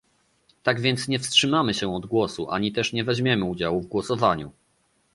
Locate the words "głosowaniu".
3.87-4.51